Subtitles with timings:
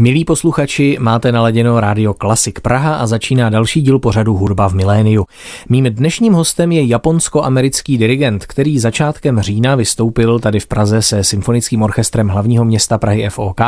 [0.00, 5.26] Milí posluchači, máte naladěno rádio Klasik Praha a začíná další díl pořadu Hudba v miléniu.
[5.68, 11.82] Mým dnešním hostem je japonsko-americký dirigent, který začátkem října vystoupil tady v Praze se symfonickým
[11.82, 13.60] orchestrem hlavního města Prahy FOK,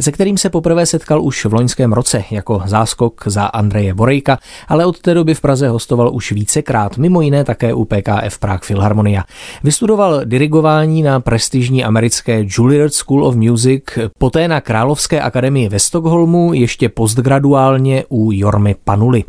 [0.00, 4.86] se kterým se poprvé setkal už v loňském roce jako záskok za Andreje Borejka, ale
[4.86, 9.24] od té doby v Praze hostoval už vícekrát, mimo jiné také u PKF Prague Philharmonia.
[9.64, 13.84] Vystudoval dirigování na prestižní americké Juilliard School of Music,
[14.18, 19.24] poté na Královské akademii ve Stockholmu, ještě postgraduálně u Jormy Panuly.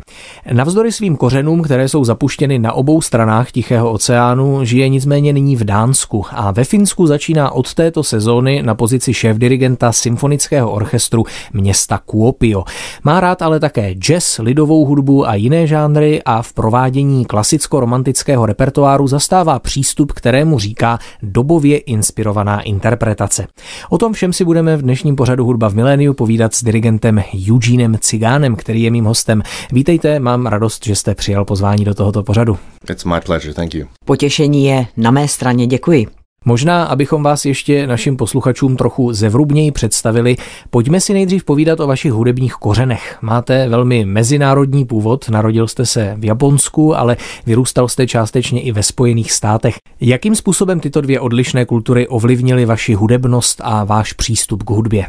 [0.52, 5.64] Navzdory svým kořenům, které jsou zapuštěny na obou stranách Tichého oceánu, žije nicméně nyní v
[5.64, 12.64] Dánsku a ve Finsku začíná od této sezóny na pozici šéf-dirigenta symfonického orchestru města Kuopio.
[13.04, 19.06] Má rád ale také jazz, lidovou hudbu a jiné žánry a v provádění klasicko-romantického repertoáru
[19.06, 23.46] zastává přístup, kterému říká dobově inspirovaná interpretace.
[23.90, 27.22] O tom všem si budeme v dnešním pořadu Hudba v miléniu povídat povídat s dirigentem
[27.50, 29.42] Eugenem Cigánem, který je mým hostem.
[29.72, 32.58] Vítejte, mám radost, že jste přijal pozvání do tohoto pořadu.
[32.90, 33.86] It's my pleasure, thank you.
[34.04, 36.06] Potěšení je na mé straně, děkuji.
[36.44, 40.36] Možná, abychom vás ještě našim posluchačům trochu zevrubněji představili,
[40.70, 43.18] pojďme si nejdřív povídat o vašich hudebních kořenech.
[43.22, 47.16] Máte velmi mezinárodní původ, narodil jste se v Japonsku, ale
[47.46, 49.74] vyrůstal jste částečně i ve Spojených státech.
[50.00, 55.06] Jakým způsobem tyto dvě odlišné kultury ovlivnily vaši hudebnost a váš přístup k hudbě?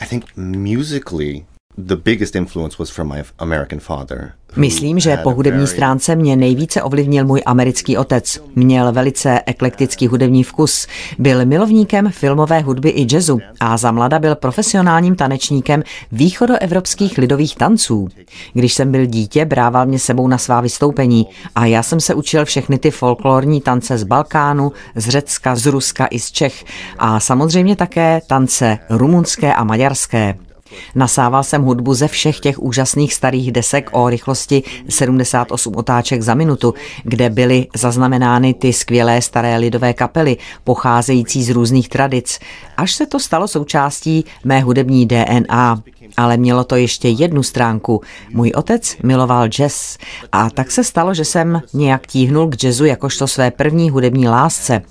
[0.00, 1.46] I think musically,
[1.78, 4.32] the biggest influence was from my American father.
[4.56, 8.38] Myslím, že po hudební stránce mě nejvíce ovlivnil můj americký otec.
[8.54, 10.86] Měl velice eklektický hudební vkus.
[11.18, 15.82] Byl milovníkem filmové hudby i jazzu a za mlada byl profesionálním tanečníkem
[16.12, 18.08] východoevropských lidových tanců.
[18.52, 22.44] Když jsem byl dítě, brával mě sebou na svá vystoupení a já jsem se učil
[22.44, 26.64] všechny ty folklorní tance z Balkánu, z Řecka, z Ruska i z Čech
[26.98, 30.45] a samozřejmě také tance rumunské a maďarské.
[30.94, 36.74] Nasával jsem hudbu ze všech těch úžasných starých desek o rychlosti 78 otáček za minutu,
[37.04, 42.38] kde byly zaznamenány ty skvělé staré lidové kapely, pocházející z různých tradic,
[42.76, 45.82] až se to stalo součástí mé hudební DNA.
[46.16, 48.00] Ale mělo to ještě jednu stránku.
[48.32, 49.96] Můj otec miloval jazz
[50.32, 54.82] a tak se stalo, že jsem nějak tíhnul k jazzu jakožto své první hudební lásce.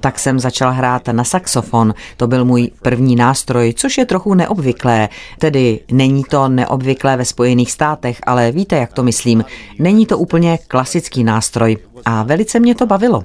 [0.00, 5.08] Tak jsem začal hrát na saxofon, to byl můj první nástroj, což je trochu neobvyklé.
[5.38, 9.44] Tedy není to neobvyklé ve Spojených státech, ale víte, jak to myslím.
[9.78, 13.22] Není to úplně klasický nástroj a velice mě to bavilo.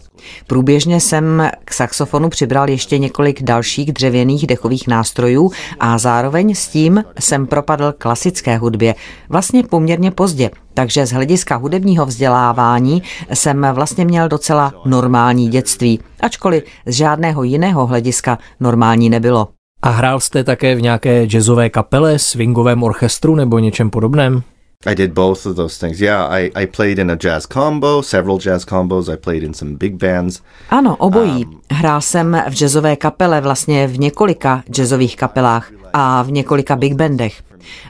[0.47, 7.03] Průběžně jsem k saxofonu přibral ještě několik dalších dřevěných dechových nástrojů a zároveň s tím
[7.19, 8.95] jsem propadl klasické hudbě,
[9.29, 10.51] vlastně poměrně pozdě.
[10.73, 13.03] Takže z hlediska hudebního vzdělávání
[13.33, 19.47] jsem vlastně měl docela normální dětství, ačkoliv z žádného jiného hlediska normální nebylo.
[19.81, 24.43] A hrál jste také v nějaké jazzové kapele, swingovém orchestru nebo něčem podobném?
[24.85, 25.99] I did both of those things.
[25.99, 29.09] Yeah, I, I played in a jazz combo, several jazz combos.
[29.09, 30.41] I played in some big bands.
[30.69, 31.45] Ano, obojí.
[31.45, 36.93] Um, Hrál jsem v jazzové kapele, vlastně v několika jazzových kapelách a v několika big
[36.93, 37.41] bandech.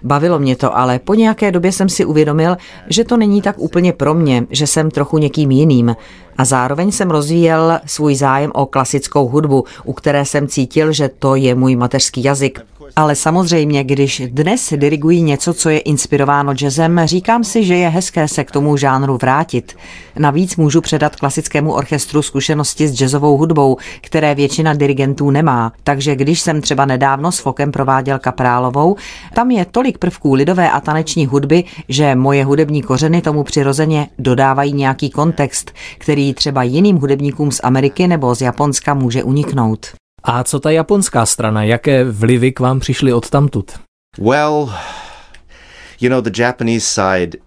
[0.04, 2.58] Bavilo mě to, ale po nějaké době jsem si uvědomil,
[2.90, 5.96] že to není tak úplně pro mě, že jsem trochu někým jiným.
[6.38, 11.36] A zároveň jsem rozvíjel svůj zájem o klasickou hudbu, u které jsem cítil, že to
[11.36, 12.60] je můj mateřský jazyk.
[12.98, 18.28] Ale samozřejmě, když dnes diriguji něco, co je inspirováno jazzem, říkám si, že je hezké
[18.28, 19.76] se k tomu žánru vrátit.
[20.20, 25.74] Navíc můžu předat klasickému orchestru zkušenosti s jazzovou hudbou, které většina dirigentů nemá.
[25.84, 28.96] Takže když jsem třeba nedávno s Fokem prováděl Kaprálovou,
[29.34, 34.74] tam je tolik prvků lidové a taneční hudby, že moje hudební kořeny tomu přirozeně dodávají
[34.74, 39.88] nějaký kontext, který třeba jiným hudebníkům z Ameriky nebo z Japonska může uniknout.
[40.30, 41.64] A co ta japonská strana?
[41.64, 43.72] Jaké vlivy k vám přišly od tamtud?
[44.20, 44.74] Well,
[46.02, 47.38] you know, the Japanese side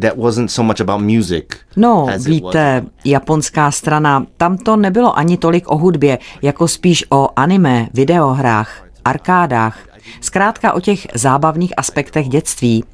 [0.00, 1.44] that wasn't so much about music.
[1.76, 7.88] No, víte, japonská strana, tam to nebylo ani tolik o hudbě, jako spíš o anime,
[7.94, 9.78] videohrách, arkádách,
[10.20, 12.84] zkrátka o těch zábavných aspektech dětství.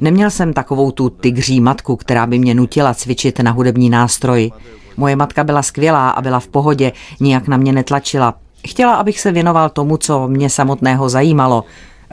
[0.00, 4.52] Neměl jsem takovou tu tygří matku, která by mě nutila cvičit na hudební nástroj.
[4.96, 8.34] Moje matka byla skvělá a byla v pohodě, nijak na mě netlačila.
[8.68, 11.64] Chtěla, abych se věnoval tomu, co mě samotného zajímalo.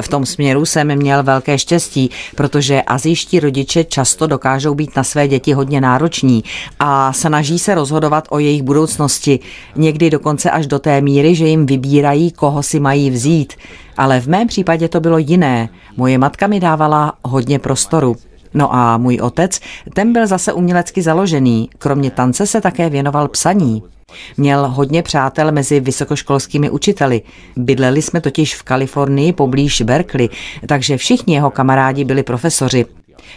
[0.01, 5.27] V tom směru jsem měl velké štěstí, protože azijští rodiče často dokážou být na své
[5.27, 6.43] děti hodně nároční
[6.79, 9.39] a snaží se rozhodovat o jejich budoucnosti,
[9.75, 13.53] někdy dokonce až do té míry, že jim vybírají, koho si mají vzít.
[13.97, 15.69] Ale v mém případě to bylo jiné.
[15.97, 18.15] Moje matka mi dávala hodně prostoru.
[18.53, 19.59] No a můj otec,
[19.93, 21.69] ten byl zase umělecky založený.
[21.77, 23.83] Kromě tance se také věnoval psaní.
[24.37, 27.21] Měl hodně přátel mezi vysokoškolskými učiteli.
[27.57, 30.29] Bydleli jsme totiž v Kalifornii poblíž Berkeley,
[30.67, 32.85] takže všichni jeho kamarádi byli profesoři.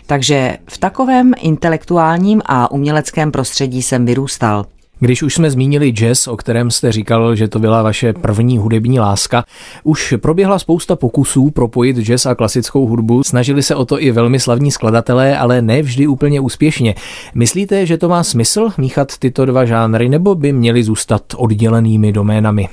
[0.06, 4.66] Takže v takovém intelektuálním a uměleckém prostředí jsem vyrůstal.
[5.00, 9.00] Když už jsme zmínili jazz, o kterém jste říkal, že to byla vaše první hudební
[9.00, 9.44] láska,
[9.84, 13.22] už proběhla spousta pokusů propojit jazz a klasickou hudbu.
[13.24, 16.94] Snažili se o to i velmi slavní skladatelé, ale ne vždy úplně úspěšně.
[17.34, 22.68] Myslíte, že to má smysl míchat tyto dva žánry, nebo by měly zůstat oddělenými doménami?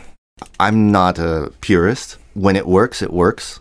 [0.68, 2.20] I'm not a purist.
[2.36, 3.60] When it works, it works.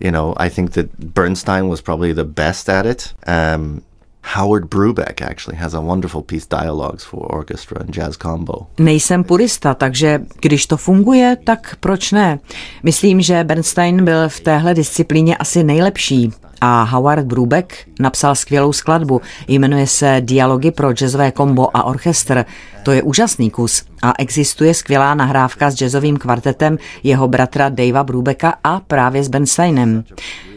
[0.00, 3.14] You know, I think that Bernstein was probably the best at it.
[3.56, 3.80] Um,
[4.24, 8.66] Howard Brubeck actually has a wonderful piece dialogues for orchestra and jazz combo.
[8.78, 12.38] Nejsem purista, takže když to funguje, tak proč ne?
[12.82, 19.20] Myslím, že Bernstein byl v téhle disciplíně asi nejlepší a Howard Brubeck napsal skvělou skladbu.
[19.48, 22.44] Jmenuje se Dialogy pro jazzové kombo a orchestr.
[22.82, 28.54] To je úžasný kus a existuje skvělá nahrávka s jazzovým kvartetem jeho bratra Davea Brubecka
[28.64, 30.04] a právě s Bernsteinem.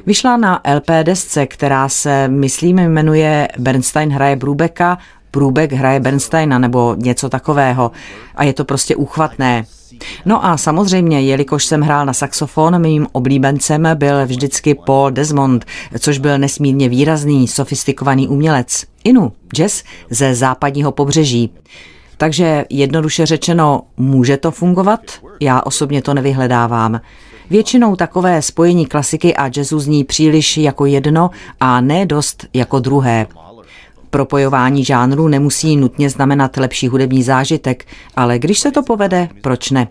[0.05, 4.97] Vyšla na LP desce, která se, myslím, jmenuje Bernstein hraje Brubecka,
[5.31, 7.91] Brubeck hraje Bernsteina nebo něco takového.
[8.35, 9.65] A je to prostě úchvatné.
[10.25, 15.65] No a samozřejmě, jelikož jsem hrál na saxofon, mým oblíbencem byl vždycky Paul Desmond,
[15.99, 18.85] což byl nesmírně výrazný, sofistikovaný umělec.
[19.03, 21.49] Inu, jazz ze západního pobřeží.
[22.17, 25.01] Takže jednoduše řečeno, může to fungovat?
[25.39, 27.01] Já osobně to nevyhledávám.
[27.49, 33.27] Většinou takové spojení klasiky a jazzu zní příliš jako jedno a ne dost jako druhé.
[34.09, 39.87] Propojování žánrů nemusí nutně znamenat lepší hudební zážitek, ale když se to povede, proč ne?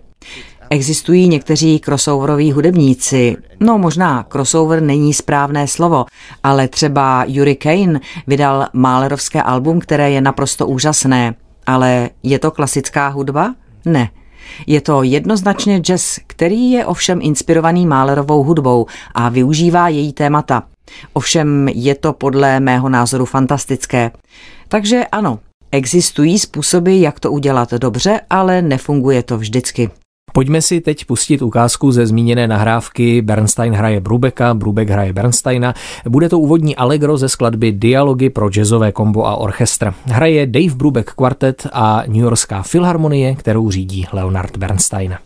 [0.70, 3.36] Existují někteří crossoveroví hudebníci.
[3.60, 6.04] No možná crossover není správné slovo,
[6.42, 11.34] ale třeba Yuri Kane vydal Málerovské album, které je naprosto úžasné.
[11.66, 13.54] Ale je to klasická hudba?
[13.84, 14.10] Ne.
[14.66, 20.62] Je to jednoznačně jazz, který je ovšem inspirovaný Málerovou hudbou a využívá její témata.
[21.12, 24.10] Ovšem je to podle mého názoru fantastické.
[24.68, 25.38] Takže ano,
[25.72, 29.90] existují způsoby, jak to udělat dobře, ale nefunguje to vždycky.
[30.34, 35.74] Pojďme si teď pustit ukázku ze zmíněné nahrávky Bernstein hraje Brubeka, Brubek hraje Bernsteina.
[36.08, 39.94] Bude to úvodní allegro ze skladby Dialogy pro jazzové kombo a orchestr.
[40.04, 45.16] Hraje Dave Brubek kvartet a New Yorkská filharmonie, kterou řídí Leonard Bernstein.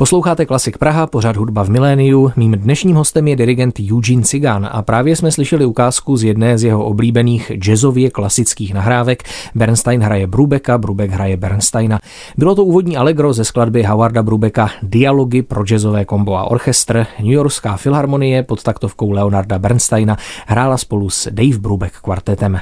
[0.00, 2.32] Posloucháte Klasik Praha, pořád hudba v miléniu.
[2.36, 6.64] Mým dnešním hostem je dirigent Eugene Cigan a právě jsme slyšeli ukázku z jedné z
[6.64, 9.22] jeho oblíbených jazzově klasických nahrávek.
[9.54, 12.00] Bernstein hraje Brubeka, Brubek hraje Bernsteina.
[12.38, 17.06] Bylo to úvodní allegro ze skladby Howarda Brubeka Dialogy pro jazzové kombo a orchestr.
[17.18, 20.16] New Yorkská filharmonie pod taktovkou Leonarda Bernsteina
[20.46, 22.60] hrála spolu s Dave Brubek kvartetem.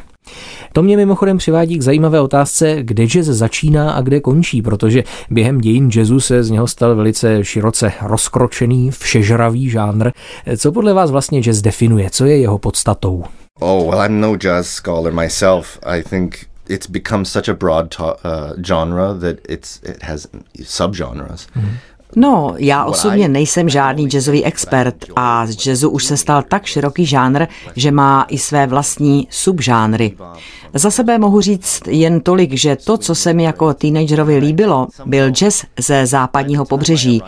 [0.73, 5.61] To mě mimochodem přivádí k zajímavé otázce, kde jazz začíná a kde končí, protože během
[5.61, 10.11] dějin jazzu se z něho stal velice široce rozkročený, všežravý žánr.
[10.57, 12.11] Co podle vás vlastně jazz definuje?
[12.11, 13.25] Co je jeho podstatou?
[13.61, 15.79] Oh, well, I'm no jazz scholar myself.
[15.87, 20.29] I think it's become such a broad uh, genre that it's it has
[20.65, 21.47] subgenres.
[21.57, 21.77] Mm-hmm.
[22.17, 27.07] No, já osobně nejsem žádný jazzový expert a z jazzu už se stal tak široký
[27.07, 27.47] žánr,
[27.77, 30.17] že má i své vlastní subžánry.
[30.75, 35.31] Za sebe mohu říct jen tolik, že to, co se mi jako teenagerovi líbilo, byl
[35.31, 37.23] jazz ze západního pobřeží.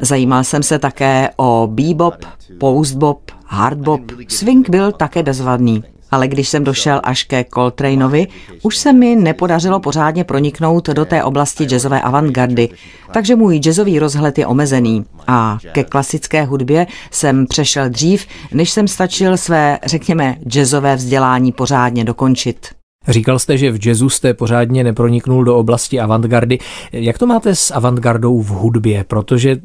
[0.00, 2.14] Zajímal jsem se také o bebop,
[2.58, 8.26] postbop, hardbop, swing byl také bezvadný ale když jsem došel až ke Coltraneovi,
[8.62, 12.68] už se mi nepodařilo pořádně proniknout do té oblasti jazzové avantgardy,
[13.12, 15.04] takže můj jazzový rozhled je omezený.
[15.26, 22.04] A ke klasické hudbě jsem přešel dřív, než jsem stačil své, řekněme, jazzové vzdělání pořádně
[22.04, 22.75] dokončit.
[23.08, 26.58] Říkal jste, že v jazzu jste pořádně neproniknul do oblasti avantgardy.
[26.92, 29.04] Jak to máte s avantgardou v hudbě?
[29.08, 29.56] Protože...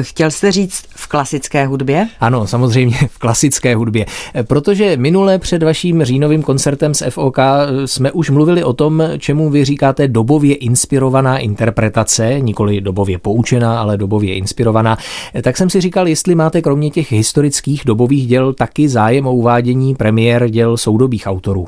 [0.00, 2.08] Chtěl jste říct v klasické hudbě?
[2.20, 4.06] Ano, samozřejmě v klasické hudbě.
[4.42, 7.38] Protože minule před vaším říjnovým koncertem s FOK
[7.84, 13.96] jsme už mluvili o tom, čemu vy říkáte dobově inspirovaná interpretace, nikoli dobově poučená, ale
[13.96, 14.98] dobově inspirovaná.
[15.42, 19.94] Tak jsem si říkal, jestli máte kromě těch historických dobových děl taky zájem o uvádění
[19.94, 21.66] premiér děl soudobých autorů.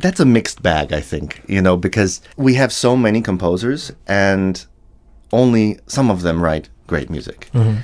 [0.00, 4.64] That's a mixed bag, I think, you know, because we have so many composers and
[5.32, 6.68] only some of them write.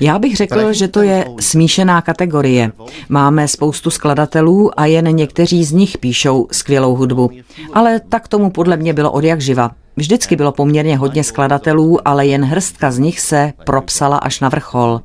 [0.01, 2.73] Já bych řekl, že to je smíšená kategorie.
[3.09, 7.31] Máme spoustu skladatelů a jen někteří z nich píšou skvělou hudbu.
[7.73, 9.71] Ale tak tomu podle mě bylo od jak živa.
[9.97, 15.01] Vždycky bylo poměrně hodně skladatelů, ale jen hrstka z nich se propsala až na vrchol.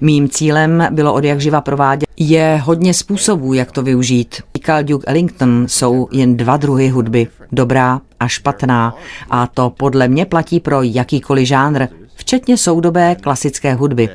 [0.00, 2.08] Mým cílem bylo od jak živa provádět.
[2.16, 4.42] Je hodně způsobů, jak to využít.
[4.56, 7.26] Říkal Duke Ellington, jsou jen dva druhy hudby.
[7.52, 8.94] Dobrá a špatná.
[9.30, 11.86] A to podle mě platí pro jakýkoliv žánr,
[12.28, 14.08] včetně soudobé klasické hudby.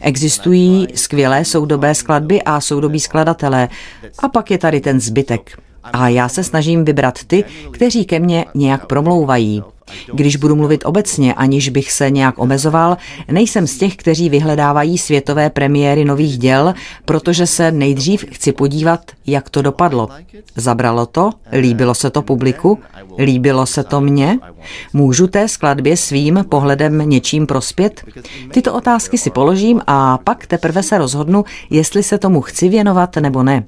[0.00, 3.68] Existují skvělé soudobé skladby a soudobí skladatelé.
[4.18, 5.58] A pak je tady ten zbytek.
[5.82, 9.62] A já se snažím vybrat ty, kteří ke mně nějak promlouvají.
[10.12, 12.96] Když budu mluvit obecně, aniž bych se nějak omezoval,
[13.30, 19.50] nejsem z těch, kteří vyhledávají světové premiéry nových děl, protože se nejdřív chci podívat, jak
[19.50, 20.08] to dopadlo.
[20.56, 21.30] Zabralo to?
[21.52, 22.78] Líbilo se to publiku?
[23.18, 24.38] Líbilo se to mně?
[24.92, 28.04] Můžu té skladbě svým pohledem něčím prospět?
[28.50, 33.42] Tyto otázky si položím a pak teprve se rozhodnu, jestli se tomu chci věnovat nebo
[33.42, 33.64] ne.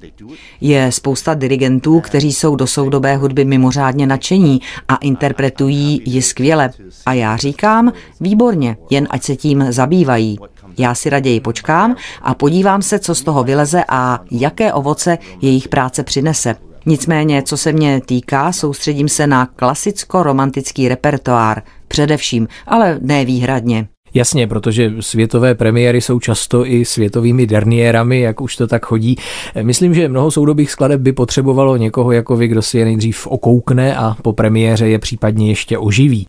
[0.61, 6.69] Je spousta dirigentů, kteří jsou do soudobé hudby mimořádně nadšení a interpretují ji skvěle.
[7.05, 10.37] A já říkám, výborně, jen ať se tím zabývají.
[10.77, 15.67] Já si raději počkám a podívám se, co z toho vyleze a jaké ovoce jejich
[15.67, 16.55] práce přinese.
[16.87, 23.87] Nicméně, co se mě týká, soustředím se na klasicko-romantický repertoár, především, ale ne výhradně.
[24.13, 29.15] Jasně, protože světové premiéry jsou často i světovými derniérami, jak už to tak chodí.
[29.61, 33.97] Myslím, že mnoho soudobých skladeb by potřebovalo někoho jako vy, kdo si je nejdřív okoukne
[33.97, 36.27] a po premiéře je případně ještě oživí.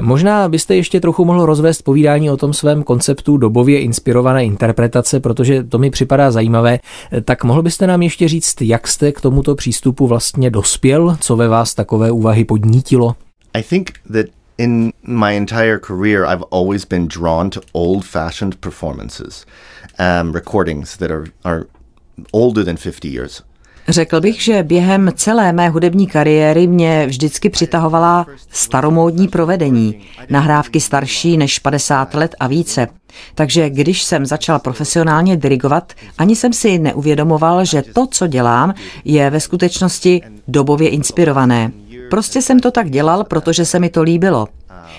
[0.00, 5.64] Možná byste ještě trochu mohl rozvést povídání o tom svém konceptu dobově inspirované interpretace, protože
[5.64, 6.78] to mi připadá zajímavé.
[7.24, 11.48] Tak mohl byste nám ještě říct, jak jste k tomuto přístupu vlastně dospěl, co ve
[11.48, 13.14] vás takové úvahy podnítilo?
[13.54, 14.26] I think that
[14.58, 19.46] in my entire career, I've always been drawn to old fashioned performances,
[19.98, 21.66] um, recordings that are, are
[22.32, 23.42] older than 50 years.
[23.88, 31.36] Řekl bych, že během celé mé hudební kariéry mě vždycky přitahovala staromódní provedení, nahrávky starší
[31.36, 32.88] než 50 let a více.
[33.34, 39.30] Takže když jsem začal profesionálně dirigovat, ani jsem si neuvědomoval, že to, co dělám, je
[39.30, 41.72] ve skutečnosti dobově inspirované.
[42.10, 44.48] Prostě jsem to tak dělal, protože se mi to líbilo.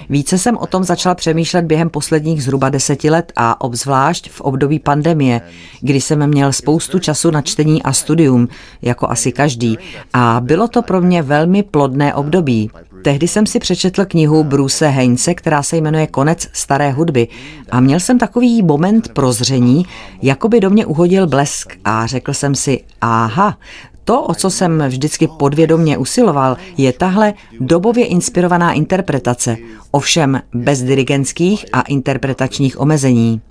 [0.10, 4.80] Více jsem o tom začal přemýšlet během posledních zhruba deseti let a obzvlášť v období
[4.80, 5.42] pandemie,
[5.82, 8.48] kdy jsem měl spoustu času na čtení a studium,
[8.82, 9.78] jako asi každý,
[10.14, 12.70] a bylo to pro mě velmi plodné období.
[13.04, 17.28] Tehdy jsem si přečetl knihu Bruce Heinze, která se jmenuje Konec staré hudby
[17.72, 19.86] a měl jsem takový moment prozření,
[20.22, 23.58] jako by do mě uhodil blesk a řekl jsem si, aha,
[24.06, 29.58] to, o co jsem vždycky podvědomně usiloval, je tahle dobově inspirovaná interpretace,
[29.92, 33.42] ovšem bez dirigentských a interpretačních omezení.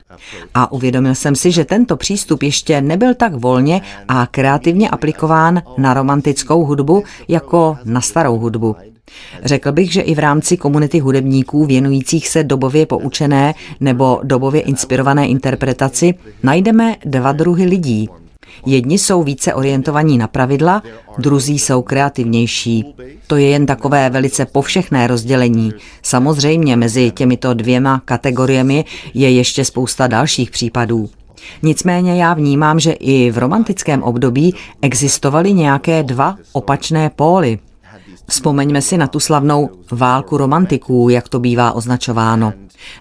[0.55, 5.95] A uvědomil jsem si, že tento přístup ještě nebyl tak volně a kreativně aplikován na
[5.95, 8.77] romantickou hudbu jako na starou hudbu.
[9.45, 15.27] Řekl bych, že i v rámci komunity hudebníků věnujících se dobově poučené nebo dobově inspirované
[15.27, 18.09] interpretaci najdeme dva druhy lidí–
[18.67, 20.83] Jedni jsou více orientovaní na pravidla,
[21.19, 22.95] druzí jsou kreativnější.
[23.27, 25.73] To je jen takové velice povšechné rozdělení.
[26.03, 28.85] Samozřejmě mezi těmito dvěma kategoriemi
[29.15, 31.11] je ještě spousta dalších případů.
[31.63, 37.59] Nicméně já vnímám, že i v romantickém období existovaly nějaké dva opačné póly.
[38.29, 42.53] Vzpomeňme si na tu slavnou válku romantiků, jak to bývá označováno.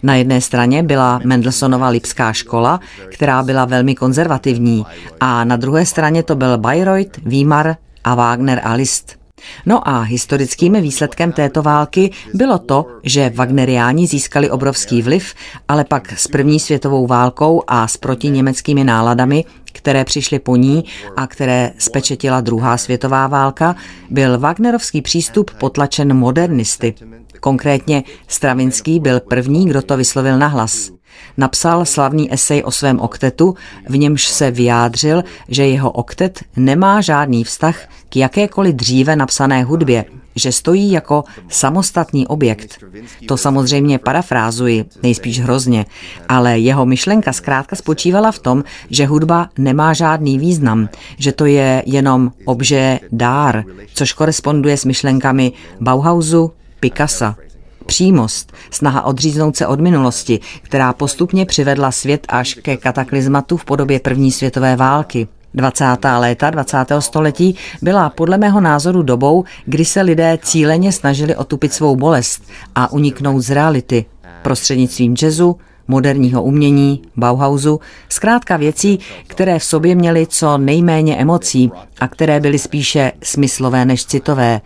[0.04, 2.80] Na jedné straně byla Mendelssohnova Lipská škola,
[3.14, 4.86] která byla velmi konzervativní,
[5.20, 9.24] a na druhé straně to byl Bayreuth, Weimar a Wagner a Liszt.
[9.66, 15.34] No a historickým výsledkem této války bylo to, že Wagneriáni získali obrovský vliv,
[15.68, 19.46] ale pak s první světovou válkou a s protiněmeckými náladami,
[19.84, 20.84] které přišly po ní
[21.18, 23.76] a které spečetila druhá světová válka,
[24.10, 26.94] byl Wagnerovský přístup potlačen modernisty.
[27.40, 30.92] Konkrétně Stravinský byl první, kdo to vyslovil nahlas.
[31.38, 33.56] Napsal slavný esej o svém oktetu,
[33.90, 37.78] v němž se vyjádřil, že jeho oktet nemá žádný vztah
[38.10, 40.06] k jakékoliv dříve napsané hudbě,
[40.36, 42.84] že stojí jako samostatný objekt.
[43.28, 45.86] To samozřejmě parafrázuji, nejspíš hrozně,
[46.30, 51.84] ale jeho myšlenka zkrátka spočívala v tom, že hudba nemá žádný význam, že to je
[51.86, 55.52] jenom obže dár, což koresponduje s myšlenkami
[55.82, 57.36] Bauhausu, Picassa.
[57.86, 64.00] Přímost, snaha odříznout se od minulosti, která postupně přivedla svět až ke kataklizmatu v podobě
[64.00, 65.28] první světové války.
[65.54, 65.86] 20.
[66.18, 66.78] léta 20.
[67.00, 72.44] století byla podle mého názoru dobou, kdy se lidé cíleně snažili otupit svou bolest
[72.76, 74.06] a uniknout z reality
[74.42, 82.08] prostřednictvím jazzu, moderního umění, Bauhausu, zkrátka věcí, které v sobě měly co nejméně emocí a
[82.08, 84.62] které byly spíše smyslové než citové,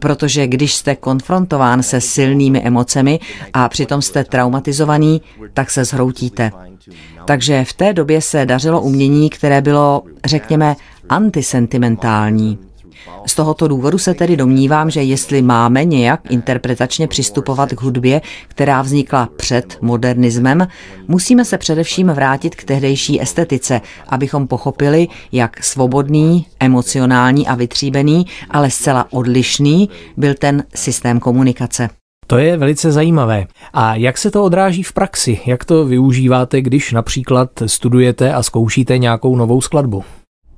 [0.00, 3.20] protože když jste konfrontován se silnými emocemi
[3.52, 5.22] a přitom jste traumatizovaný,
[5.54, 6.52] tak se zhroutíte.
[7.24, 10.76] Takže v té době se dařilo umění, které bylo, řekněme,
[11.08, 12.65] antisentimentální.
[13.26, 18.82] Z tohoto důvodu se tedy domnívám, že jestli máme nějak interpretačně přistupovat k hudbě, která
[18.82, 20.68] vznikla před modernismem,
[21.08, 28.70] musíme se především vrátit k tehdejší estetice, abychom pochopili, jak svobodný, emocionální a vytříbený, ale
[28.70, 31.88] zcela odlišný byl ten systém komunikace.
[32.26, 33.46] To je velice zajímavé.
[33.72, 35.40] A jak se to odráží v praxi?
[35.46, 40.04] Jak to využíváte, když například studujete a zkoušíte nějakou novou skladbu?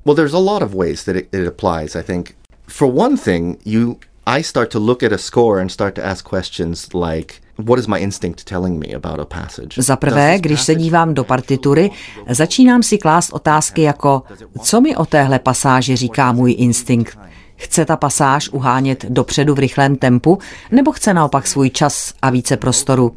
[0.05, 2.35] Well, there's a lot of ways that it, it applies, I think.
[2.67, 6.29] For one thing, you I start to look at a score and start to ask
[6.29, 9.83] questions like What is my instinct telling me about a passage?
[9.83, 11.91] Za prvé, když se dívám do partitury,
[12.29, 14.23] začínám si klást otázky jako,
[14.63, 17.19] co mi o téhle pasáži říká můj instinkt?
[17.57, 20.39] Chce ta pasáž uhánět dopředu v rychlém tempu,
[20.71, 23.17] nebo chce naopak svůj čas a více prostoru?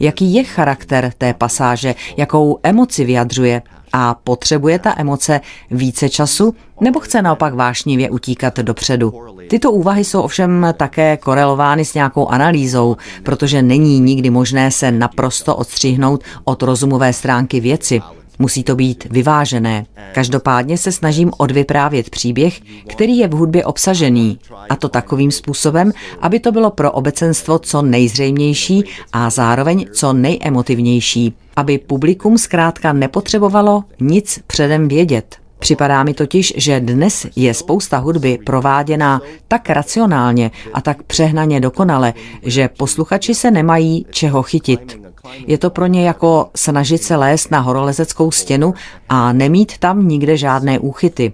[0.00, 3.62] Jaký je charakter té pasáže, jakou emoci vyjadřuje?
[3.92, 9.12] A potřebuje ta emoce více času, nebo chce naopak vášnivě utíkat dopředu?
[9.48, 15.56] Tyto úvahy jsou ovšem také korelovány s nějakou analýzou, protože není nikdy možné se naprosto
[15.56, 18.00] odstřihnout od rozumové stránky věci.
[18.42, 19.86] Musí to být vyvážené.
[20.12, 26.40] Každopádně se snažím odvyprávět příběh, který je v hudbě obsažený, a to takovým způsobem, aby
[26.40, 34.40] to bylo pro obecenstvo co nejzřejmější a zároveň co nejemotivnější, aby publikum zkrátka nepotřebovalo nic
[34.46, 35.36] předem vědět.
[35.58, 42.14] Připadá mi totiž, že dnes je spousta hudby prováděná tak racionálně a tak přehnaně dokonale,
[42.42, 45.01] že posluchači se nemají čeho chytit.
[45.46, 48.74] Je to pro ně jako snažit se lézt na horolezeckou stěnu
[49.08, 51.32] a nemít tam nikde žádné úchyty.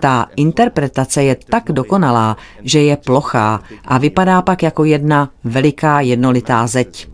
[0.00, 6.66] Ta interpretace je tak dokonalá, že je plochá a vypadá pak jako jedna veliká jednolitá
[6.66, 7.08] zeď.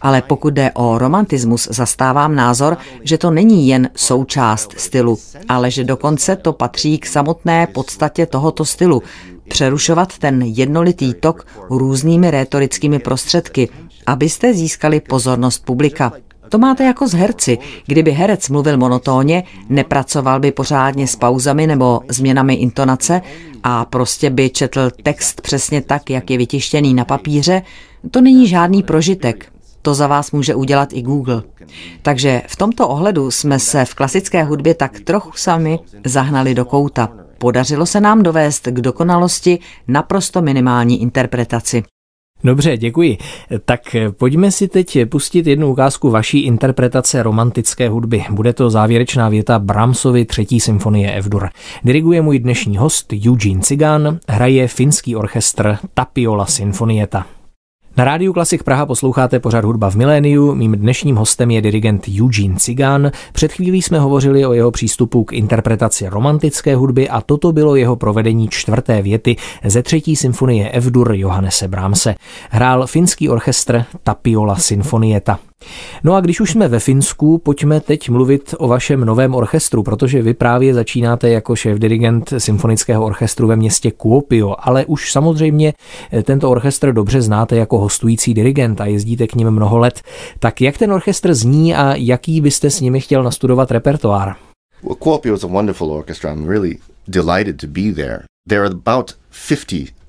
[0.00, 5.84] Ale pokud jde o romantismus, zastávám názor, že to není jen součást stylu, ale že
[5.84, 9.02] dokonce to patří k samotné podstatě tohoto stylu.
[9.48, 13.68] Přerušovat ten jednolitý tok různými rétorickými prostředky,
[14.06, 16.12] abyste získali pozornost publika.
[16.48, 17.58] To máte jako z herci.
[17.86, 23.22] Kdyby herec mluvil monotónně, nepracoval by pořádně s pauzami nebo změnami intonace
[23.62, 27.62] a prostě by četl text přesně tak, jak je vytištěný na papíře,
[28.10, 29.52] to není žádný prožitek.
[29.82, 31.42] To za vás může udělat i Google.
[32.02, 37.08] Takže v tomto ohledu jsme se v klasické hudbě tak trochu sami zahnali do kouta.
[37.38, 41.82] Podařilo se nám dovést k dokonalosti naprosto minimální interpretaci.
[42.44, 43.18] Dobře, děkuji.
[43.64, 48.24] Tak pojďme si teď pustit jednu ukázku vaší interpretace romantické hudby.
[48.30, 51.48] Bude to závěrečná věta Brahmsovy třetí symfonie F-dur.
[51.84, 57.26] Diriguje můj dnešní host Eugene Cigan, hraje finský orchestr Tapiola Sinfonieta.
[57.96, 60.54] Na rádiu Klasik Praha posloucháte pořád hudba v miléniu.
[60.54, 63.10] Mým dnešním hostem je dirigent Eugene Cigan.
[63.32, 67.96] Před chvílí jsme hovořili o jeho přístupu k interpretaci romantické hudby a toto bylo jeho
[67.96, 72.14] provedení čtvrté věty ze třetí symfonie F-dur Johannese Brahmse.
[72.50, 75.38] Hrál finský orchestr Tapiola Sinfonieta.
[76.04, 80.22] No a když už jsme ve Finsku, pojďme teď mluvit o vašem novém orchestru, protože
[80.22, 85.72] vy právě začínáte jako šéf-dirigent symfonického orchestru ve městě Kuopio, ale už samozřejmě
[86.12, 90.00] eh, tento orchestr dobře znáte jako hostující dirigent a jezdíte k ním mnoho let.
[90.38, 94.34] Tak jak ten orchestr zní a jaký byste s nimi chtěl nastudovat repertoár?
[94.82, 96.32] Well, Kuopio is a wonderful orchestra.
[96.32, 98.24] I'm really delighted to be there.
[98.48, 100.01] There are about 50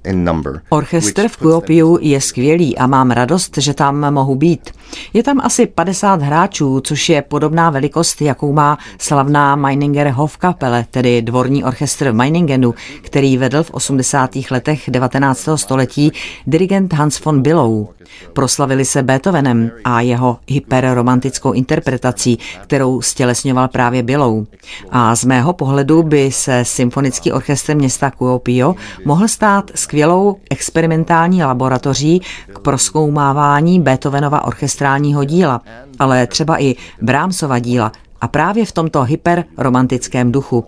[0.69, 4.69] Orchestr v Kuopiu je skvělý a mám radost, že tam mohu být.
[5.13, 11.21] Je tam asi 50 hráčů, což je podobná velikost, jakou má slavná Meininger Hofkapelle, tedy
[11.21, 14.29] dvorní orchestr v Meiningenu, který vedl v 80.
[14.51, 15.49] letech 19.
[15.55, 16.11] století
[16.47, 17.87] dirigent Hans von Billow.
[18.33, 24.45] Proslavili se Beethovenem a jeho hyperromantickou interpretací, kterou stělesňoval právě Billow.
[24.89, 32.21] A z mého pohledu by se symfonický orchestr města Kuopio mohl stát skvělou experimentální laboratoří
[32.53, 35.61] k proskoumávání Beethovenova orchestrálního díla,
[35.99, 40.65] ale třeba i Brahmsova díla a právě v tomto hyperromantickém duchu.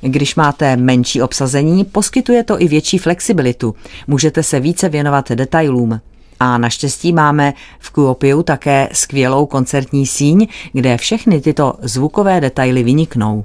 [0.00, 3.74] Když máte menší obsazení, poskytuje to i větší flexibilitu.
[4.06, 6.00] Můžete se více věnovat detailům.
[6.40, 13.44] A naštěstí máme v Kuopiu také skvělou koncertní síň, kde všechny tyto zvukové detaily vyniknou.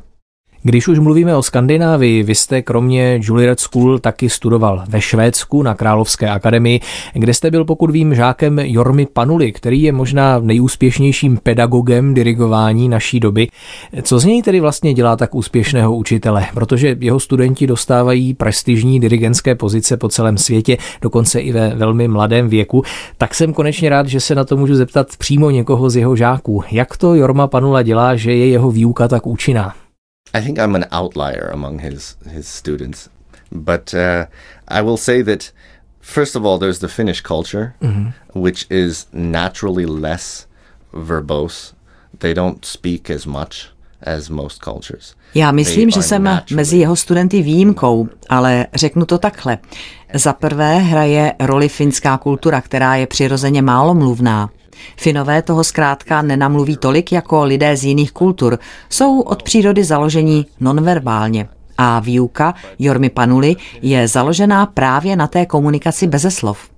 [0.64, 5.76] Když už mluvíme o Skandinávii, vy jste kromě Juilliard School taky studoval ve Švédsku na
[5.76, 6.80] Královské akademii,
[7.14, 13.20] kde jste byl, pokud vím, žákem Jormy Panuly, který je možná nejúspěšnějším pedagogem dirigování naší
[13.20, 13.48] doby.
[14.02, 16.46] Co z něj tedy vlastně dělá tak úspěšného učitele?
[16.54, 22.50] Protože jeho studenti dostávají prestižní dirigentské pozice po celém světě, dokonce i ve velmi mladém
[22.50, 22.84] věku.
[23.18, 26.64] Tak jsem konečně rád, že se na to můžu zeptat přímo někoho z jeho žáků.
[26.72, 29.74] Jak to Jorma Panula dělá, že je jeho výuka tak účinná?
[30.34, 33.10] I think I'm an outlier among his his students,
[33.52, 34.26] but uh,
[34.68, 35.52] I will say that
[36.02, 38.12] first of all, there's the Finnish culture, mm-hmm.
[38.34, 40.48] which is naturally less
[40.94, 41.74] verbose.
[42.20, 45.16] They don't speak as much as most cultures.
[45.36, 49.58] Já myslím, že jsem mezi jeho studenty výjimkou, ale řeknu to takhle.
[50.14, 54.50] Za prvé hraje roli finská kultura, která je přirozeně málo mluvná.
[54.98, 58.60] Finové toho zkrátka nenamluví tolik jako lidé z jiných kultur.
[58.90, 61.50] Jsou od přírody založení nonverbálně.
[61.78, 66.71] A výuka Jormy Panuly je založená právě na té komunikaci beze slov.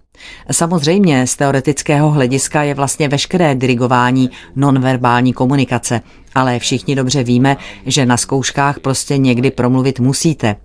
[0.52, 6.02] Samozřejmě z teoretického hlediska je vlastně veškeré dirigování nonverbální komunikace,
[6.36, 10.56] ale všichni dobře víme, že na zkouškách prostě někdy promluvit musíte.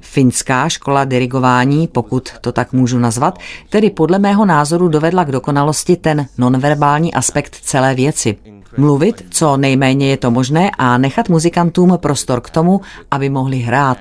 [0.00, 5.96] Finská škola dirigování, pokud to tak můžu nazvat, tedy podle mého názoru dovedla k dokonalosti
[5.96, 8.36] ten nonverbální aspekt celé věci.
[8.76, 13.98] Mluvit, co nejméně je to možné a nechat muzikantům prostor k tomu, aby mohli hrát.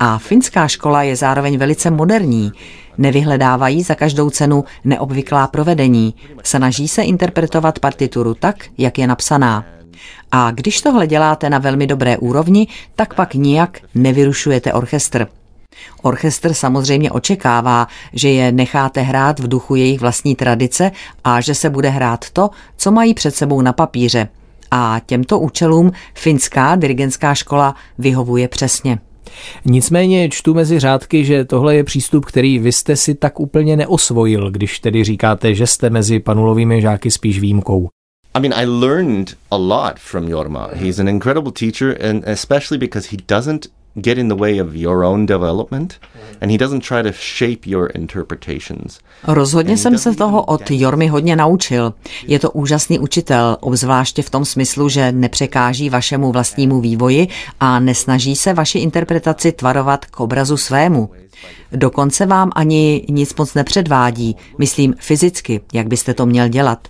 [0.00, 2.52] A finská škola je zároveň velice moderní.
[2.98, 6.14] Nevyhledávají za každou cenu neobvyklá provedení.
[6.42, 9.64] Snaží se interpretovat partituru tak, jak je napsaná.
[10.32, 15.26] A když tohle děláte na velmi dobré úrovni, tak pak nijak nevyrušujete orchestr.
[16.02, 20.90] Orchestr samozřejmě očekává, že je necháte hrát v duchu jejich vlastní tradice
[21.24, 24.28] a že se bude hrát to, co mají před sebou na papíře.
[24.70, 28.98] A těmto účelům finská dirigentská škola vyhovuje přesně.
[29.64, 34.50] Nicméně čtu mezi řádky, že tohle je přístup, který vy jste si tak úplně neosvojil,
[34.50, 37.88] když tedy říkáte, že jste mezi panulovými žáky spíš výjimkou.
[38.34, 40.70] I mean, I learned a lot from Jorma.
[40.74, 45.04] He's an incredible teacher, and especially because he doesn't get in the way of your
[45.04, 46.00] own development
[46.40, 48.98] and he doesn't try to shape your interpretations.
[49.26, 51.94] Rozhodně jsem se toho od Jormy hodně naučil.
[52.26, 57.28] Je to úžasný učitel, obzvláště v tom smyslu, že nepřekáží vašemu vlastnímu vývoji
[57.60, 61.10] a nesnaží se vaši interpretaci tvarovat k obrazu svému.
[61.72, 66.88] Dokonce vám ani nic moc nepředvádí, myslím fyzicky, jak byste to měl dělat.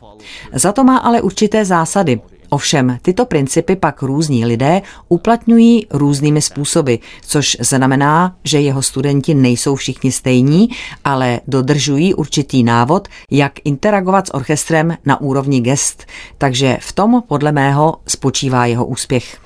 [0.53, 6.95] Za to má ale určité zásady, Ovšem, tyto principy pak různí lidé uplatňují různými způsoby,
[7.27, 10.69] což znamená, že jeho studenti nejsou všichni stejní,
[11.05, 16.07] ale dodržují určitý návod, jak interagovat s orchestrem na úrovni gest.
[16.39, 19.45] Takže v tom, podle mého, spočívá jeho úspěch.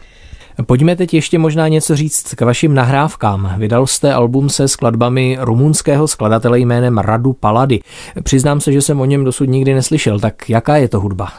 [0.67, 3.55] Pojďme teď ještě možná něco říct k vašim nahrávkám.
[3.59, 7.81] Vydal jste album se skladbami rumunského skladatele jménem Radu Palady.
[8.23, 11.33] Přiznám se, že jsem o něm dosud nikdy neslyšel, tak jaká je to hudba?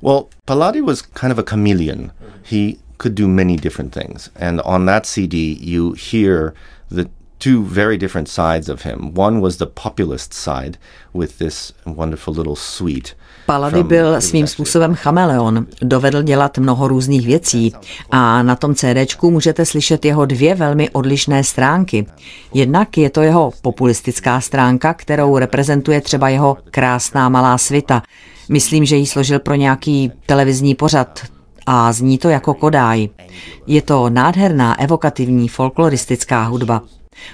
[0.00, 2.12] Well, Paladi was kind of a chameleon.
[2.22, 2.44] Mm-hmm.
[2.44, 4.30] He could do many different things.
[4.36, 6.54] And on that CD, you hear
[6.90, 9.14] the two very different sides of him.
[9.14, 10.76] One was the populist side
[11.12, 13.14] with this wonderful little suite.
[13.50, 17.72] Palady byl svým způsobem chameleon, dovedl dělat mnoho různých věcí
[18.10, 22.06] a na tom CDčku můžete slyšet jeho dvě velmi odlišné stránky.
[22.54, 28.02] Jednak je to jeho populistická stránka, kterou reprezentuje třeba jeho krásná malá svita,
[28.48, 31.20] Myslím, že ji složil pro nějaký televizní pořad
[31.66, 33.08] a zní to jako Kodáj.
[33.66, 36.82] Je to nádherná, evokativní, folkloristická hudba.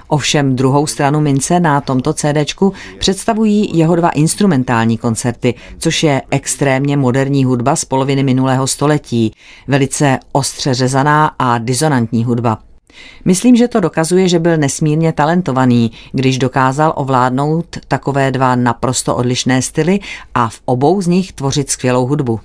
[0.09, 6.97] Ovšem druhou stranu mince na tomto CDčku představují jeho dva instrumentální koncerty, což je extrémně
[6.97, 9.33] moderní hudba z poloviny minulého století,
[9.69, 12.59] velice ostře řezaná a disonantní hudba.
[13.25, 19.63] Myslím, že to dokazuje, že byl nesmírně talentovaný, když dokázal ovládnout takové dva naprosto odlišné
[19.63, 20.01] styly
[20.35, 22.41] a v obou z nich tvořit skvělou hudbu.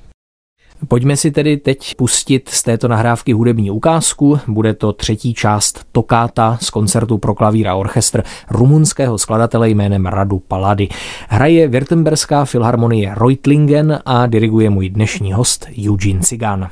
[0.87, 4.39] Pojďme si tedy teď pustit z této nahrávky hudební ukázku.
[4.47, 10.39] Bude to třetí část tokáta z koncertu pro klavír a orchestr rumunského skladatele jménem Radu
[10.39, 10.87] Palady.
[11.29, 16.69] Hraje Württemberská filharmonie Reutlingen a diriguje můj dnešní host Eugene Cigan.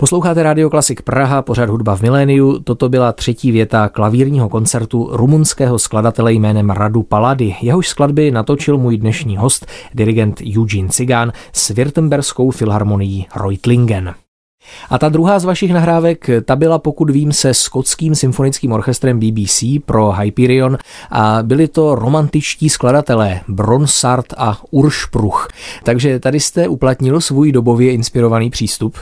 [0.00, 2.58] Posloucháte Radio Klasik Praha, pořad hudba v miléniu.
[2.58, 7.54] Toto byla třetí věta klavírního koncertu rumunského skladatele jménem Radu Palady.
[7.60, 14.14] Jehož skladby natočil můj dnešní host, dirigent Eugene Cigán s Württemberskou filharmonií Reutlingen.
[14.90, 19.64] A ta druhá z vašich nahrávek, ta byla, pokud vím, se skotským symfonickým orchestrem BBC
[19.86, 20.78] pro Hyperion
[21.10, 25.48] a byli to romantičtí skladatelé Bronsart a Uršpruch.
[25.82, 28.96] Takže tady jste uplatnil svůj dobově inspirovaný přístup?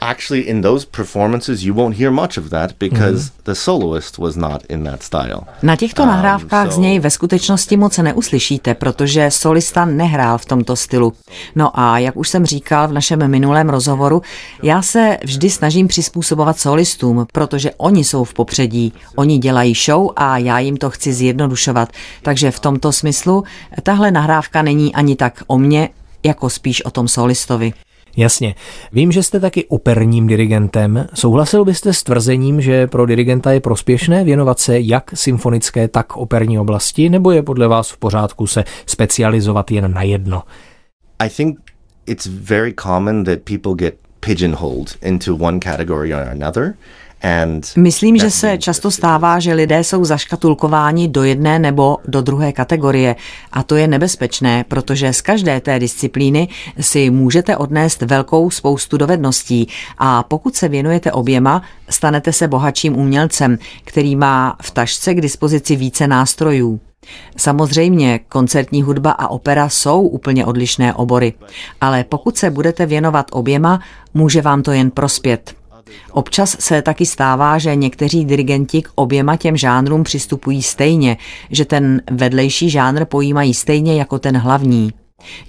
[0.00, 3.44] Actually, in those performances, you won't hear much of that because mm-hmm.
[3.44, 5.40] the soloist was not in that style.
[5.62, 6.72] Na těchto um, nahrávkách so...
[6.74, 11.12] z něj ve skutečnosti moc neuslyšíte, protože solista nehrál v tomto stylu.
[11.56, 14.22] No a jak už jsem říkal v našem minulém rozhovoru,
[14.62, 20.38] já se vždy snažím přizpůsobovat solistům, protože oni jsou v popředí, oni dělají show a
[20.38, 21.88] já jim to chci zjednodušovat.
[22.22, 23.44] Takže v tomto smyslu
[23.82, 25.88] tahle nahrávka není ani tak o mně,
[26.24, 27.72] jako spíš o tom solistovi.
[28.16, 28.54] Jasně.
[28.92, 31.06] Vím, že jste taky operním dirigentem.
[31.14, 36.58] Souhlasil byste s tvrzením, že pro dirigenta je prospěšné věnovat se jak symfonické, tak operní
[36.58, 40.42] oblasti, nebo je podle vás v pořádku se specializovat jen na jedno?
[41.18, 41.58] I think
[42.06, 46.74] it's very common that people get pigeonholed into one category or another.
[47.76, 53.16] Myslím, že se často stává, že lidé jsou zaškatulkováni do jedné nebo do druhé kategorie
[53.52, 56.48] a to je nebezpečné, protože z každé té disciplíny
[56.80, 63.58] si můžete odnést velkou spoustu dovedností a pokud se věnujete oběma, stanete se bohatším umělcem,
[63.84, 66.80] který má v tašce k dispozici více nástrojů.
[67.36, 71.32] Samozřejmě koncertní hudba a opera jsou úplně odlišné obory,
[71.80, 73.80] ale pokud se budete věnovat oběma,
[74.14, 75.57] může vám to jen prospět.
[76.12, 81.16] Občas se taky stává, že někteří dirigenti k oběma těm žánrům přistupují stejně,
[81.50, 84.92] že ten vedlejší žánr pojímají stejně jako ten hlavní.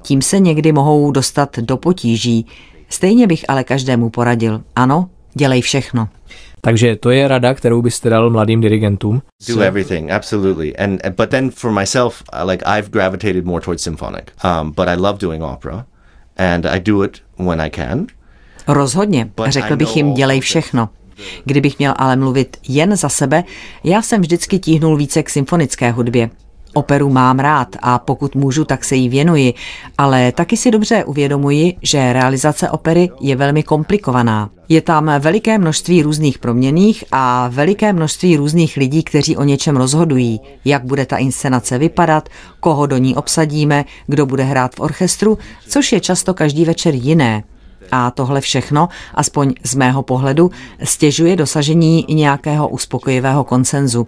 [0.01, 2.45] Tím se někdy mohou dostat do potíží.
[2.89, 4.61] Stejně bych ale každému poradil.
[4.75, 6.07] Ano, dělej všechno.
[6.61, 9.21] Takže to je rada, kterou byste dal mladým dirigentům?
[9.47, 10.75] Do everything, absolutely.
[10.75, 14.23] And but then for myself, like I've gravitated more towards symphonic.
[14.43, 15.85] Um, but I love doing opera
[16.37, 18.07] and I do it when I can.
[18.69, 20.89] Rozhodně, řekl bych jim, dělej všechno.
[21.45, 23.43] Kdybych měl ale mluvit jen za sebe,
[23.83, 26.29] já jsem vždycky tíhnul více k symfonické hudbě.
[26.73, 29.53] Operu mám rád a pokud můžu, tak se jí věnuji,
[29.97, 34.49] ale taky si dobře uvědomuji, že realizace opery je velmi komplikovaná.
[34.69, 40.39] Je tam veliké množství různých proměných a veliké množství různých lidí, kteří o něčem rozhodují,
[40.65, 42.29] jak bude ta inscenace vypadat,
[42.59, 47.43] koho do ní obsadíme, kdo bude hrát v orchestru, což je často každý večer jiné.
[47.91, 50.51] A tohle všechno, aspoň z mého pohledu,
[50.83, 54.07] stěžuje dosažení nějakého uspokojivého konsenzu.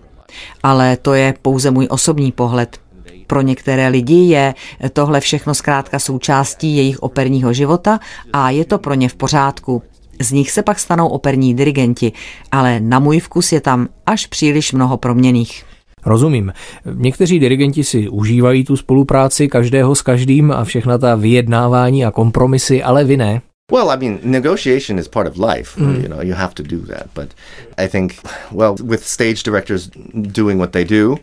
[0.64, 2.80] Ale to je pouze můj osobní pohled.
[3.28, 4.54] Pro některé lidi je
[4.94, 8.00] tohle všechno zkrátka součástí jejich operního života
[8.34, 9.84] a je to pro ně v pořádku.
[10.22, 12.12] Z nich se pak stanou operní dirigenti,
[12.52, 15.64] ale na můj vkus je tam až příliš mnoho proměných.
[16.06, 16.54] Rozumím.
[16.94, 22.84] Někteří dirigenti si užívají tu spolupráci každého s každým a všechna ta vyjednávání a kompromisy,
[22.84, 23.42] ale vy ne.
[23.72, 25.76] Well, I mean, negotiation is part of life.
[25.78, 26.04] Mm.
[26.04, 27.08] You know, you have to do that.
[27.14, 27.30] But
[27.78, 28.16] I think,
[28.52, 31.18] well, with stage directors doing what they do,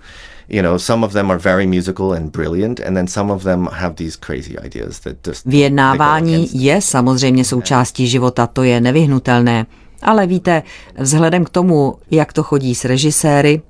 [0.49, 3.67] you know, some of them are very musical and brilliant, and then some of them
[3.67, 5.47] have these crazy ideas that just.
[5.47, 9.67] Vyjednávání je samozřejmě součástí života, to je nevyhnutelné.
[10.03, 10.63] Ale víte,
[10.99, 13.63] vzhledem k tomu, jak to chodí s režiséry,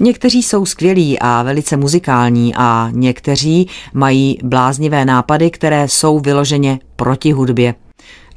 [0.00, 7.32] někteří jsou skvělí a velice muzikální a někteří mají bláznivé nápady, které jsou vyloženě proti
[7.32, 7.74] hudbě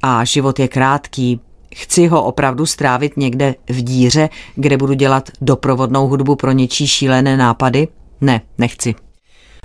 [0.01, 1.39] a život je krátký.
[1.75, 7.37] Chci ho opravdu strávit někde v díře, kde budu dělat doprovodnou hudbu pro něčí šílené
[7.37, 7.87] nápady?
[8.21, 8.95] Ne, nechci.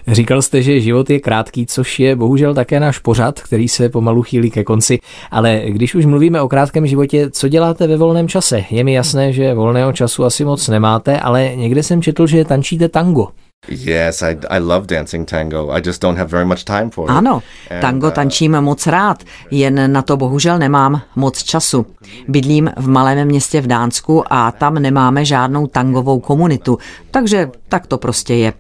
[0.09, 4.23] Říkal jste, že život je krátký, což je bohužel také náš pořad, který se pomalu
[4.23, 4.99] chýlí ke konci.
[5.31, 8.65] Ale když už mluvíme o krátkém životě, co děláte ve volném čase?
[8.71, 12.89] Je mi jasné, že volného času asi moc nemáte, ale někde jsem četl, že tančíte
[12.89, 13.29] tango.
[13.69, 15.71] Yes, I, I love dancing tango.
[15.71, 17.17] I just don't have very much time for it.
[17.17, 17.43] Ano,
[17.81, 21.87] tango uh, tančím moc rád, jen na to bohužel nemám moc času.
[22.29, 26.79] Bydlím v malém městě v Dánsku a tam nemáme žádnou tangovou komunitu,
[27.11, 28.53] takže tak to prostě je.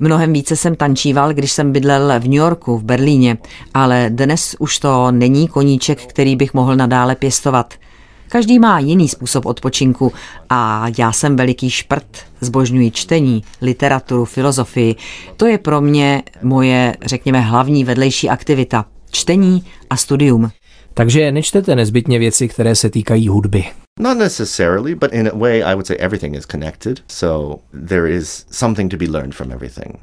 [0.00, 3.38] Mnohem více jsem tančíval, když jsem bydlel v New Yorku, v Berlíně,
[3.74, 7.74] ale dnes už to není koníček, který bych mohl nadále pěstovat.
[8.34, 10.12] Každý má jiný způsob odpočinku
[10.50, 12.06] a já jsem veliký šprt,
[12.40, 14.96] zbožňuji čtení, literaturu, filozofii.
[15.36, 18.84] To je pro mě moje, řekněme, hlavní vedlejší aktivita.
[19.10, 20.50] Čtení a studium.
[20.94, 23.64] Takže nečtete nezbytně věci, které se týkají hudby.
[24.00, 28.46] Not necessarily, but in a way I would say everything is connected, so there is
[28.50, 29.96] something to be learned from everything.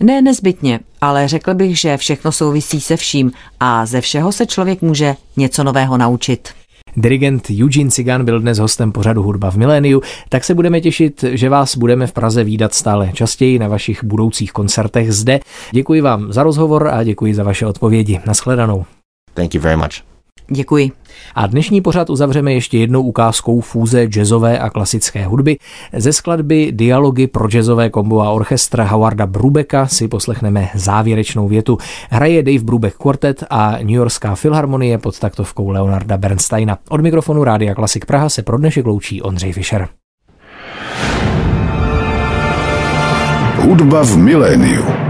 [0.00, 4.82] Ne nezbytně, ale řekl bych, že všechno souvisí se vším a ze všeho se člověk
[4.82, 6.48] může něco nového naučit.
[6.96, 11.48] Dirigent Eugene Cigan byl dnes hostem pořadu Hudba v miléniu, tak se budeme těšit, že
[11.48, 15.40] vás budeme v Praze výdat stále častěji na vašich budoucích koncertech zde.
[15.70, 18.20] Děkuji vám za rozhovor a děkuji za vaše odpovědi.
[18.26, 18.84] Naschledanou.
[19.34, 20.15] Thank you very much.
[20.50, 20.90] Děkuji.
[21.34, 25.58] A dnešní pořad uzavřeme ještě jednou ukázkou fúze jazzové a klasické hudby.
[25.92, 31.78] Ze skladby Dialogy pro jazzové kombo a orchestra Howarda Brubeka si poslechneme závěrečnou větu.
[32.10, 36.78] Hraje Dave Brubeck Quartet a New Yorkská filharmonie pod taktovkou Leonarda Bernsteina.
[36.88, 39.88] Od mikrofonu Rádia Klasik Praha se pro dnešek loučí Ondřej Fischer.
[43.56, 45.05] Hudba v miléniu.